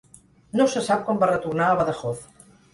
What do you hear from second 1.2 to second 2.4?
va retornar a Badajoz.